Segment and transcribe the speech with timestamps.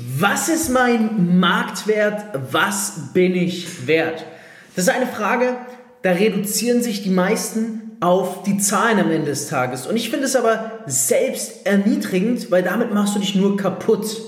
[0.00, 2.26] Was ist mein Marktwert?
[2.52, 4.24] Was bin ich wert?
[4.76, 5.56] Das ist eine Frage,
[6.02, 9.88] da reduzieren sich die meisten auf die Zahlen am Ende des Tages.
[9.88, 14.20] Und ich finde es aber selbst erniedrigend, weil damit machst du dich nur kaputt.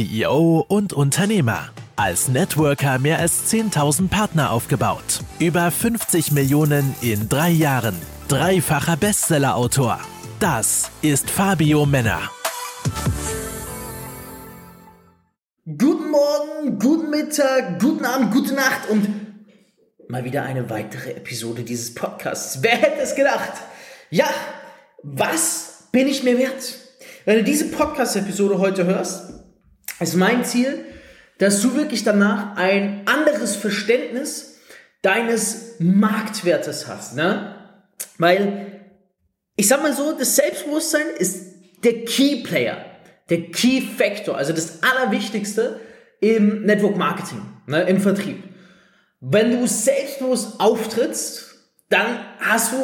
[0.00, 1.68] CEO und Unternehmer.
[1.94, 5.20] Als Networker mehr als 10.000 Partner aufgebaut.
[5.38, 7.94] Über 50 Millionen in drei Jahren.
[8.28, 10.00] Dreifacher Bestsellerautor.
[10.38, 12.30] Das ist Fabio Männer.
[15.66, 19.06] Guten Morgen, guten Mittag, guten Abend, gute Nacht und
[20.08, 22.62] mal wieder eine weitere Episode dieses Podcasts.
[22.62, 23.52] Wer hätte es gedacht?
[24.08, 24.30] Ja,
[25.02, 26.74] was bin ich mir wert?
[27.26, 29.39] Wenn du diese Podcast-Episode heute hörst,
[30.00, 30.84] ist mein Ziel,
[31.38, 34.58] dass du wirklich danach ein anderes Verständnis
[35.02, 37.16] deines Marktwertes hast.
[37.16, 37.54] Ne?
[38.18, 38.82] Weil,
[39.56, 41.46] ich sag mal so, das Selbstbewusstsein ist
[41.84, 42.84] der Key Player,
[43.30, 45.80] der Key Factor, also das Allerwichtigste
[46.20, 48.42] im Network Marketing, ne, im Vertrieb.
[49.20, 51.54] Wenn du selbstbewusst auftrittst,
[51.88, 52.76] dann hast du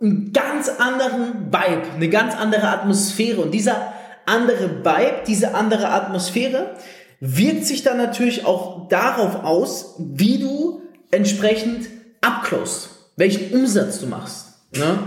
[0.00, 3.40] einen ganz anderen Vibe, eine ganz andere Atmosphäre.
[3.40, 3.92] Und dieser
[4.28, 6.74] andere Vibe, diese andere Atmosphäre
[7.20, 11.88] wirkt sich dann natürlich auch darauf aus, wie du entsprechend
[12.20, 14.46] abclosed, welchen Umsatz du machst.
[14.72, 14.98] Ne?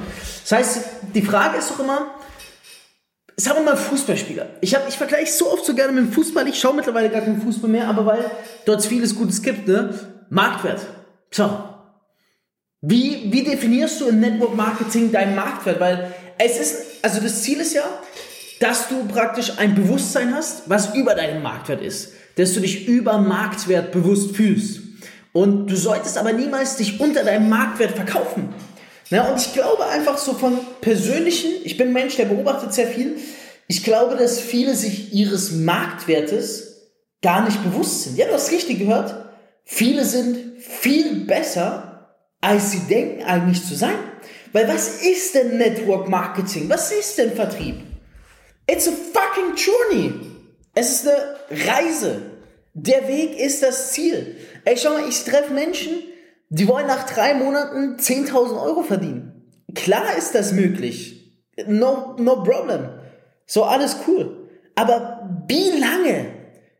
[0.41, 2.15] Das heißt, die Frage ist doch immer,
[3.37, 4.47] sagen wir mal Fußballspieler.
[4.61, 6.47] Ich, ich vergleiche so oft so gerne mit dem Fußball.
[6.47, 8.25] Ich schaue mittlerweile gar keinen Fußball mehr, aber weil
[8.65, 9.67] dort vieles Gutes gibt.
[9.67, 9.93] Ne?
[10.29, 10.81] Marktwert.
[11.31, 11.49] So.
[12.81, 15.79] Wie, wie definierst du im Network Marketing deinen Marktwert?
[15.79, 17.83] Weil es ist, also das Ziel ist ja,
[18.61, 23.17] dass du praktisch ein Bewusstsein hast, was über deinem Marktwert ist, dass du dich über
[23.17, 24.81] Marktwert bewusst fühlst.
[25.33, 28.53] Und du solltest aber niemals dich unter deinem Marktwert verkaufen.
[29.09, 33.17] Ja, und ich glaube einfach so von persönlichen, ich bin Mensch, der beobachtet sehr viel,
[33.67, 36.91] ich glaube, dass viele sich ihres Marktwertes
[37.23, 38.17] gar nicht bewusst sind.
[38.17, 39.15] Ja, du hast richtig gehört.
[39.65, 43.95] Viele sind viel besser, als sie denken eigentlich zu sein.
[44.53, 46.69] Weil was ist denn Network Marketing?
[46.69, 47.90] Was ist denn Vertrieb?
[48.67, 50.13] It's a fucking journey.
[50.73, 52.21] Es ist eine Reise.
[52.73, 54.37] Der Weg ist das Ziel.
[54.63, 55.91] Ey, schau mal, ich treffe Menschen,
[56.49, 59.31] die wollen nach drei Monaten 10.000 Euro verdienen.
[59.75, 61.41] Klar ist das möglich.
[61.67, 62.89] No, no problem.
[63.45, 64.49] So, alles cool.
[64.75, 66.27] Aber wie lange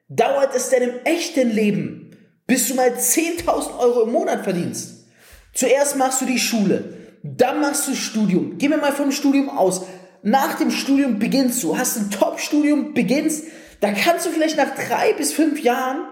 [0.08, 2.18] dauert es denn im echten Leben,
[2.48, 5.08] bis du mal 10.000 Euro im Monat verdienst?
[5.54, 8.58] Zuerst machst du die Schule, dann machst du Studium.
[8.58, 9.86] Gehen wir mal vom Studium aus
[10.24, 13.46] nach dem Studium beginnst du, hast ein Top-Studium, beginnst,
[13.80, 16.08] da kannst du vielleicht nach drei bis fünf Jahren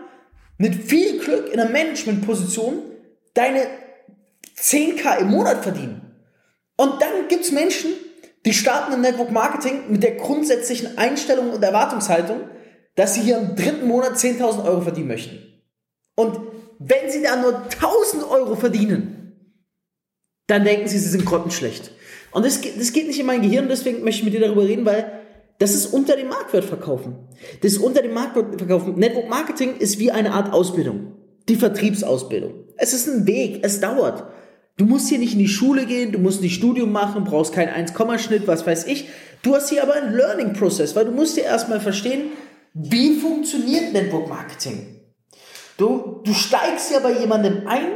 [0.57, 2.81] mit viel Glück in einer Management-Position
[3.33, 3.67] deine
[4.57, 6.01] 10k im Monat verdienen.
[6.75, 7.91] Und dann gibt's Menschen,
[8.45, 12.41] die starten im Network Marketing mit der grundsätzlichen Einstellung und Erwartungshaltung,
[12.95, 15.39] dass sie hier im dritten Monat 10.000 Euro verdienen möchten.
[16.15, 16.39] Und
[16.79, 19.55] wenn sie da nur 1.000 Euro verdienen,
[20.47, 21.91] dann denken sie, sie sind grottenschlecht.
[22.31, 24.85] Und das, das geht nicht in mein Gehirn, deswegen möchte ich mit dir darüber reden,
[24.85, 25.11] weil
[25.59, 27.15] das ist unter dem Marktwert verkaufen.
[27.61, 28.95] Das ist unter dem Marktwert verkaufen.
[28.95, 31.13] Network Marketing ist wie eine Art Ausbildung.
[31.49, 32.53] Die Vertriebsausbildung.
[32.77, 34.23] Es ist ein Weg, es dauert.
[34.77, 37.73] Du musst hier nicht in die Schule gehen, du musst nicht Studium machen, brauchst keinen
[37.73, 39.09] 1-Schnitt, was weiß ich.
[39.41, 42.31] Du hast hier aber einen Learning Process, weil du musst dir erstmal verstehen,
[42.73, 45.01] wie funktioniert Network Marketing.
[45.75, 47.87] Du, du steigst ja bei jemandem ein,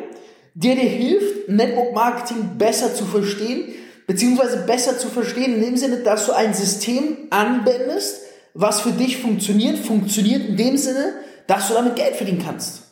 [0.54, 3.74] der dir hilft, Network Marketing besser zu verstehen,
[4.08, 8.22] beziehungsweise besser zu verstehen, in dem Sinne, dass du ein System anwendest,
[8.54, 11.14] was für dich funktioniert, funktioniert in dem Sinne,
[11.48, 12.84] dass du damit Geld verdienen kannst.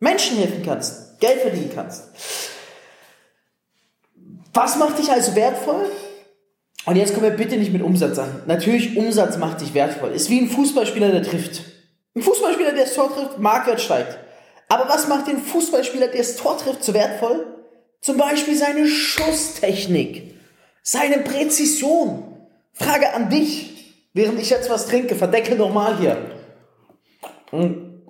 [0.00, 2.04] Menschen helfen kannst, Geld verdienen kannst.
[4.54, 5.86] Was macht dich also wertvoll?
[6.84, 8.42] Und jetzt kommen wir bitte nicht mit Umsatz an.
[8.46, 10.10] Natürlich, Umsatz macht dich wertvoll.
[10.12, 11.62] Ist wie ein Fußballspieler, der trifft.
[12.16, 14.18] Ein Fußballspieler, der das Tor trifft, Marktwert steigt.
[14.68, 17.46] Aber was macht den Fußballspieler, der das Tor trifft, so wertvoll?
[18.00, 20.34] Zum Beispiel seine Schusstechnik
[20.90, 22.48] seine Präzision.
[22.72, 26.40] Frage an dich, während ich jetzt was trinke, verdecke nochmal hier.
[27.50, 28.02] Hm.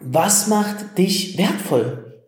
[0.00, 2.22] Was macht dich wertvoll?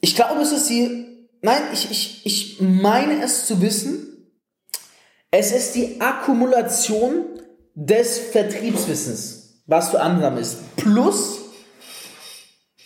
[0.00, 4.28] Ich glaube, es ist die, nein, ich, ich, ich meine es zu wissen,
[5.30, 7.26] es ist die Akkumulation
[7.74, 11.40] des Vertriebswissens, was du ansammelst, plus,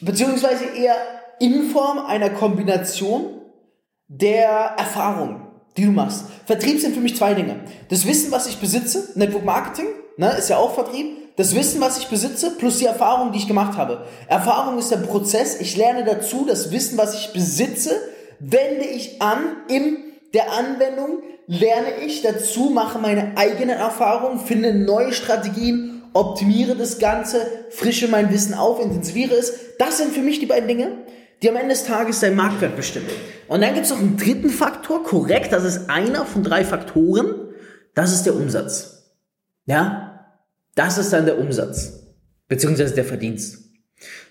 [0.00, 0.96] beziehungsweise eher
[1.40, 3.40] in Form einer Kombination
[4.08, 5.44] der Erfahrung.
[5.76, 6.24] die du machst.
[6.44, 7.60] Vertrieb sind für mich zwei Dinge.
[7.88, 9.86] Das Wissen, was ich besitze, Network Marketing,
[10.16, 11.36] ne, ist ja auch Vertrieb.
[11.36, 14.04] Das Wissen, was ich besitze, plus die Erfahrung, die ich gemacht habe.
[14.26, 15.60] Erfahrung ist der Prozess.
[15.60, 16.44] Ich lerne dazu.
[16.48, 17.92] Das Wissen, was ich besitze,
[18.40, 19.38] wende ich an
[19.68, 19.98] in
[20.34, 27.46] der Anwendung, lerne ich dazu, mache meine eigene Erfahrung, finde neue Strategien, optimiere das Ganze,
[27.70, 29.54] frische mein Wissen auf, intensiviere es.
[29.78, 30.98] Das sind für mich die beiden Dinge,
[31.42, 33.08] die am Ende des Tages deinen Marktwert bestimmen.
[33.46, 37.34] Und dann gibt es noch einen dritten Faktor, korrekt, das ist einer von drei Faktoren,
[37.94, 39.12] das ist der Umsatz.
[39.66, 40.34] Ja,
[40.74, 41.92] das ist dann der Umsatz,
[42.48, 43.58] beziehungsweise der Verdienst.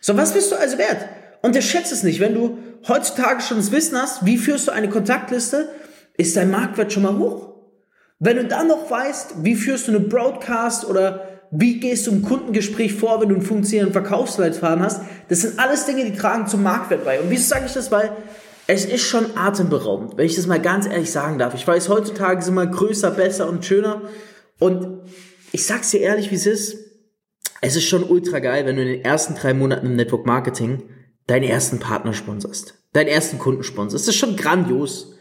[0.01, 1.05] So, was bist du also wert?
[1.41, 2.57] Unterschätze es nicht, wenn du
[2.87, 5.69] heutzutage schon das Wissen hast, wie führst du eine Kontaktliste,
[6.17, 7.55] ist dein Marktwert schon mal hoch.
[8.19, 12.21] Wenn du dann noch weißt, wie führst du eine Broadcast oder wie gehst du im
[12.21, 16.63] Kundengespräch vor, wenn du einen funktionierenden Verkaufsleitfaden hast, das sind alles Dinge, die tragen zum
[16.63, 17.19] Marktwert bei.
[17.19, 17.91] Und wieso sage ich das?
[17.91, 18.11] Weil
[18.67, 21.53] es ist schon atemberaubend, wenn ich das mal ganz ehrlich sagen darf.
[21.53, 24.01] Ich weiß, heutzutage sind wir größer, besser und schöner.
[24.59, 25.03] Und
[25.53, 26.77] ich sag's dir ehrlich, wie es ist.
[27.61, 30.83] Es ist schon ultra geil, wenn du in den ersten drei Monaten im Network Marketing
[31.27, 34.07] deinen ersten Partner sponsorst, deinen ersten Kunden sponsorst.
[34.07, 35.13] Das ist schon grandios.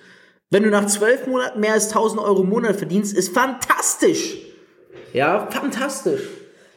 [0.50, 4.38] Wenn du nach zwölf Monaten mehr als 1000 Euro im Monat verdienst, ist fantastisch.
[5.16, 6.20] Ja, fantastisch.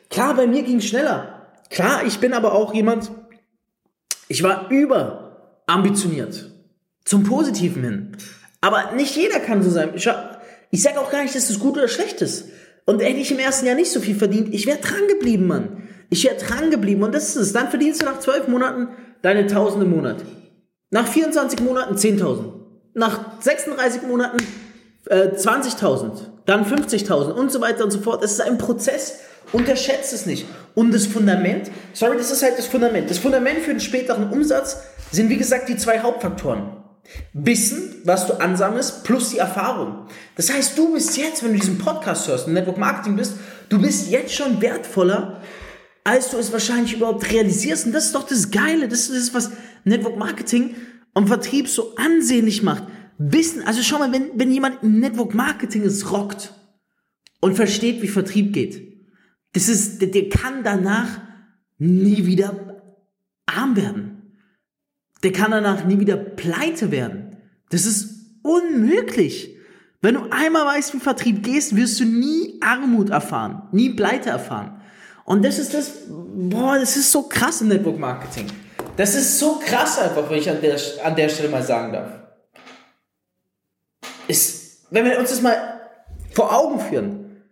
[0.09, 1.45] Klar, bei mir ging es schneller.
[1.69, 3.11] Klar, ich bin aber auch jemand,
[4.29, 6.49] ich war über ambitioniert.
[7.03, 8.17] Zum Positiven hin.
[8.61, 9.89] Aber nicht jeder kann so sein.
[9.93, 10.09] Ich,
[10.71, 12.45] ich sage auch gar nicht, dass das gut oder schlecht ist.
[12.85, 15.89] Und hätte ich im ersten Jahr nicht so viel verdient, ich wäre dran geblieben, Mann.
[16.09, 17.51] Ich wäre dran geblieben und das ist es.
[17.51, 18.87] Dann verdienst du nach zwölf Monaten
[19.21, 20.23] deine 1000 im Monat.
[20.91, 22.53] Nach 24 Monaten 10.000
[22.93, 24.37] nach 36 Monaten
[25.09, 26.11] äh, 20.000,
[26.45, 28.23] dann 50.000 und so weiter und so fort.
[28.23, 29.19] Es ist ein Prozess.
[29.51, 30.45] Unterschätzt es nicht.
[30.75, 33.09] Und das Fundament, sorry, das ist halt das Fundament.
[33.09, 34.77] Das Fundament für den späteren Umsatz
[35.11, 36.77] sind, wie gesagt, die zwei Hauptfaktoren.
[37.33, 40.05] Wissen, was du ansammelst, plus die Erfahrung.
[40.35, 43.33] Das heißt, du bist jetzt, wenn du diesen Podcast hörst und Network Marketing bist,
[43.69, 45.41] du bist jetzt schon wertvoller,
[46.03, 47.87] als du es wahrscheinlich überhaupt realisierst.
[47.87, 48.87] Und das ist doch das Geile.
[48.87, 49.51] Das ist das, was
[49.83, 50.75] Network Marketing
[51.13, 52.83] und Vertrieb so ansehnlich macht.
[53.21, 56.53] Wissen, also schau mal, wenn, wenn jemand im Network Marketing es rockt
[57.41, 59.03] und versteht, wie Vertrieb geht,
[59.51, 61.19] das ist, der, der kann danach
[61.77, 62.81] nie wieder
[63.45, 64.37] arm werden.
[65.21, 67.35] Der kann danach nie wieder pleite werden.
[67.69, 68.09] Das ist
[68.41, 69.57] unmöglich.
[70.01, 74.81] Wenn du einmal weißt, wie Vertrieb geht, wirst du nie Armut erfahren, nie Pleite erfahren.
[75.25, 78.47] Und das ist das, boah, das ist so krass im Network Marketing.
[78.95, 82.28] Das ist so krass einfach, wenn ich an der, an der Stelle mal sagen darf.
[84.29, 85.89] Ist, wenn wir uns das mal
[86.31, 87.43] vor Augen führen,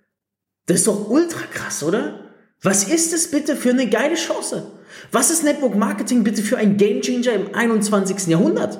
[0.67, 2.31] das ist doch ultra krass, oder?
[2.61, 4.71] Was ist es bitte für eine geile Chance?
[5.11, 8.27] Was ist Network Marketing bitte für ein Game Changer im 21.
[8.27, 8.79] Jahrhundert?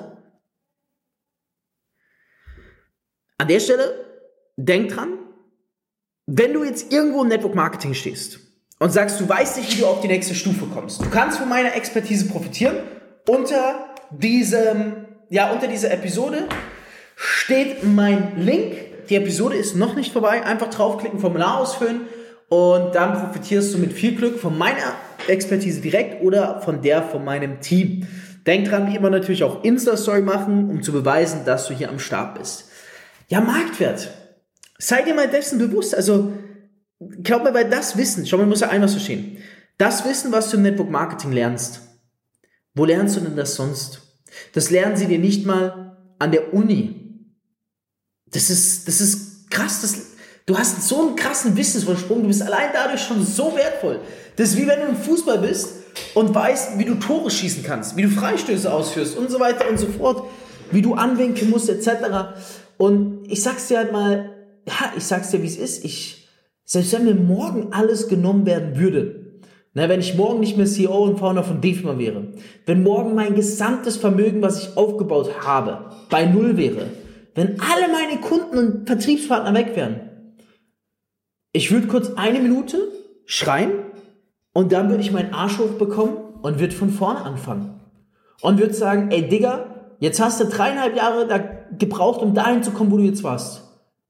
[3.38, 4.04] An der Stelle,
[4.56, 5.18] denk dran,
[6.26, 8.38] wenn du jetzt irgendwo im Network Marketing stehst
[8.78, 11.00] und sagst, du weißt nicht, wie du auf die nächste Stufe kommst.
[11.00, 12.76] Du kannst von meiner Expertise profitieren.
[13.26, 16.48] Unter diesem, ja, unter dieser Episode
[17.18, 19.08] steht mein Link.
[19.08, 20.44] Die Episode ist noch nicht vorbei.
[20.44, 22.02] Einfach draufklicken, Formular ausfüllen
[22.48, 24.94] und dann profitierst du mit viel Glück von meiner
[25.26, 28.06] Expertise direkt oder von der von meinem Team.
[28.46, 31.98] Denk dran, wie immer natürlich auch Insta-Story machen, um zu beweisen, dass du hier am
[31.98, 32.70] Start bist.
[33.28, 34.08] Ja, Marktwert.
[34.78, 35.94] Sei dir mal dessen bewusst.
[35.94, 36.32] Also,
[37.22, 39.38] glaub mir, weil das Wissen, schau mal, muss ja einmal verstehen.
[39.76, 41.82] Das Wissen, was du im Network Marketing lernst,
[42.74, 44.00] wo lernst du denn das sonst?
[44.54, 47.07] Das lernen sie dir nicht mal an der Uni.
[48.32, 49.80] Das ist, das ist krass.
[49.82, 49.96] Das,
[50.46, 52.22] du hast so einen krassen Wissensvorsprung.
[52.22, 54.00] Du bist allein dadurch schon so wertvoll.
[54.36, 55.70] Das ist wie wenn du im Fußball bist
[56.14, 59.78] und weißt, wie du Tore schießen kannst, wie du Freistöße ausführst und so weiter und
[59.78, 60.24] so fort,
[60.70, 61.88] wie du anwinken musst, etc.
[62.76, 64.30] Und ich sag's dir halt mal,
[64.66, 65.84] ja, ich sag's dir, wie es ist.
[65.84, 66.28] Ich,
[66.64, 69.28] selbst wenn mir morgen alles genommen werden würde,
[69.74, 72.28] na, wenn ich morgen nicht mehr CEO und Founder von DEFMA wäre,
[72.66, 76.86] wenn morgen mein gesamtes Vermögen, was ich aufgebaut habe, bei Null wäre,
[77.34, 80.00] wenn alle meine Kunden und Vertriebspartner weg wären,
[81.52, 82.78] ich würde kurz eine Minute
[83.26, 83.72] schreien
[84.52, 87.80] und dann würde ich meinen Arsch hochbekommen und würde von vorne anfangen.
[88.40, 91.38] Und würde sagen, ey Digga, jetzt hast du dreieinhalb Jahre da
[91.76, 93.64] gebraucht, um dahin zu kommen, wo du jetzt warst.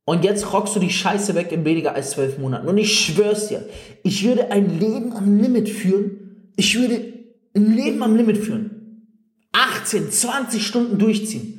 [0.05, 2.67] Und jetzt rockst du die Scheiße weg in weniger als zwölf Monaten.
[2.67, 3.69] Und ich schwör's dir,
[4.03, 6.53] ich würde ein Leben am Limit führen.
[6.57, 7.13] Ich würde
[7.55, 9.07] ein Leben am Limit führen.
[9.53, 11.58] 18, 20 Stunden durchziehen.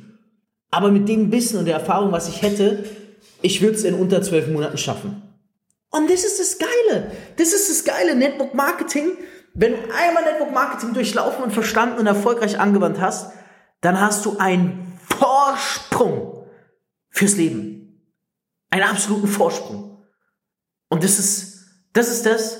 [0.70, 2.84] Aber mit dem Wissen und der Erfahrung, was ich hätte,
[3.42, 5.22] ich würde es in unter zwölf Monaten schaffen.
[5.90, 7.10] Und das ist das Geile.
[7.36, 8.14] Das ist das Geile.
[8.14, 9.12] Network Marketing.
[9.54, 13.32] Wenn du einmal Network Marketing durchlaufen und verstanden und erfolgreich angewandt hast,
[13.80, 16.46] dann hast du einen Vorsprung
[17.08, 18.06] fürs Leben.
[18.70, 20.04] Einen absoluten Vorsprung.
[20.88, 22.58] Und das ist, das ist das,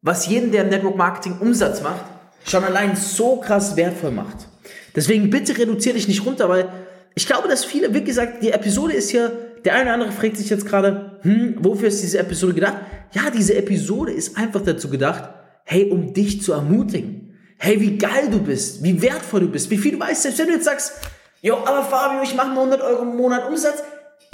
[0.00, 2.04] was jeden, der im Network Marketing Umsatz macht,
[2.44, 4.48] schon allein so krass wertvoll macht.
[4.96, 6.68] Deswegen bitte reduziere dich nicht runter, weil
[7.14, 9.30] ich glaube, dass viele, wie gesagt, die Episode ist hier,
[9.64, 12.76] der eine oder andere fragt sich jetzt gerade, hm, wofür ist diese Episode gedacht?
[13.12, 15.30] Ja, diese Episode ist einfach dazu gedacht,
[15.64, 17.38] hey, um dich zu ermutigen.
[17.58, 20.48] Hey, wie geil du bist, wie wertvoll du bist, wie viel du weißt, selbst wenn
[20.48, 20.94] du jetzt sagst,
[21.42, 23.82] jo, aber Fabio, ich mache nur 100 Euro im Monat Umsatz.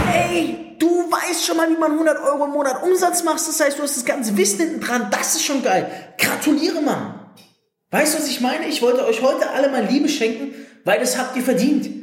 [0.03, 3.47] Hey, du weißt schon mal, wie man 100 Euro im Monat Umsatz macht.
[3.47, 5.09] Das heißt, du hast das ganze Wissen hinten dran.
[5.11, 5.91] Das ist schon geil.
[6.17, 7.15] Gratuliere, Mann.
[7.91, 8.67] Weißt du, was ich meine?
[8.69, 10.55] Ich wollte euch heute alle mal Liebe schenken,
[10.85, 11.98] weil das habt ihr verdient.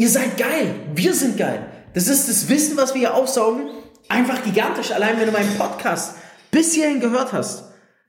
[0.00, 0.76] Ihr seid geil.
[0.94, 1.66] Wir sind geil.
[1.92, 3.68] Das ist das Wissen, was wir hier aufsaugen.
[4.08, 4.92] Einfach gigantisch.
[4.92, 6.14] Allein wenn du meinen Podcast
[6.52, 7.64] bis hierhin gehört hast,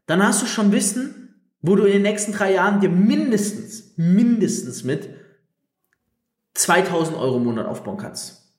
[0.05, 4.84] dann hast du schon Wissen, wo du in den nächsten drei Jahren dir mindestens, mindestens
[4.84, 5.10] mit
[6.53, 8.53] 2000 Euro im Monat aufbauen kannst.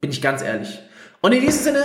[0.00, 0.80] Bin ich ganz ehrlich.
[1.20, 1.84] Und in diesem Sinne,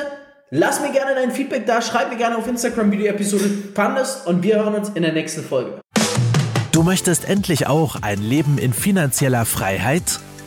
[0.49, 4.25] lass mir gerne dein Feedback da, schreib mir gerne auf Instagram, wie die Episode fandest
[4.27, 5.81] und wir hören uns in der nächsten Folge.
[6.71, 10.21] Du möchtest endlich auch ein Leben in finanzieller Freiheit?